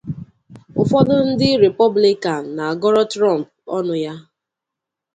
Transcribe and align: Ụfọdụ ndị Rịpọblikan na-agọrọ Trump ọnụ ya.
Ụfọdụ 0.81 1.15
ndị 1.29 1.49
Rịpọblikan 1.61 2.41
na-agọrọ 2.55 3.03
Trump 3.13 3.45
ọnụ 3.75 3.95
ya. 4.05 4.13